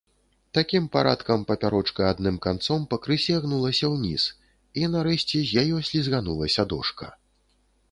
Такім 0.57 0.85
парадкам 0.93 1.43
папярочка 1.51 2.07
адным 2.13 2.39
канцом 2.45 2.87
пакрысе 2.95 3.37
гнулася 3.45 3.91
ўніз, 3.93 4.23
і 4.81 4.91
нарэшце 4.97 5.45
з 5.53 5.67
яе 5.67 5.77
слізганулася 5.93 6.69
дошка. 6.75 7.05